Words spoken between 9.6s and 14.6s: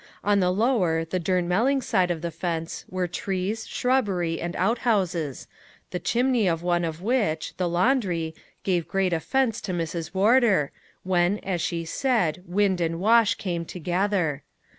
to Mrs. Wardour, when, as she said, wind and wash came together.